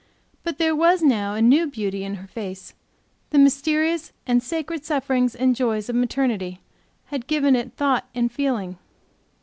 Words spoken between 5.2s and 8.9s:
and joys of maternity had given it thought and feeling.